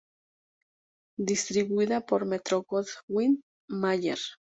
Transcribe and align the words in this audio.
Distribuida 1.29 2.03
por 2.07 2.25
Metro-Goldwyn-Mayer. 2.25 4.19